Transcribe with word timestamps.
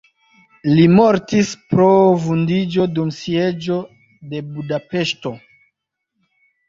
Li 0.77 0.85
mortis 0.93 1.51
pro 1.73 1.89
vundiĝo 2.25 2.87
dum 2.95 3.13
sieĝo 3.21 3.79
de 4.33 4.45
Budapeŝto. 4.57 5.35